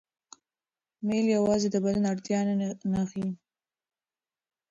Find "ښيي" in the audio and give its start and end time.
3.11-3.29